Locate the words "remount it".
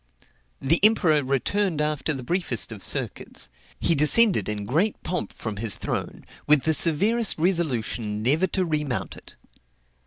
8.65-9.35